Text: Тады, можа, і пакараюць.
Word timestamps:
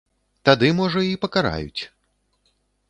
Тады, 0.49 0.71
можа, 0.79 0.99
і 1.11 1.21
пакараюць. 1.27 1.81